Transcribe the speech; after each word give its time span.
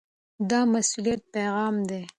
دا 0.49 0.59
د 0.65 0.69
مسؤلیت 0.73 1.21
پیغام 1.33 1.75
دی. 1.89 2.01